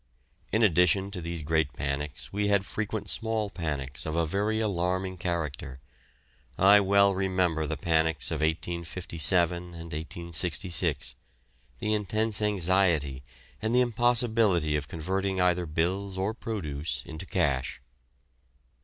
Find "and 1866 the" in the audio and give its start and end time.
9.61-11.93